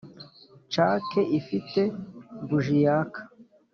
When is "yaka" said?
2.85-3.21